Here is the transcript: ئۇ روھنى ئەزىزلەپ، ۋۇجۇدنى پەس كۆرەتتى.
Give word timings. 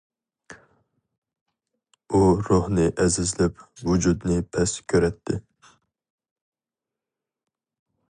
ئۇ 2.11 2.21
روھنى 2.47 2.87
ئەزىزلەپ، 3.03 3.63
ۋۇجۇدنى 3.91 4.41
پەس 4.57 4.77
كۆرەتتى. 4.95 5.41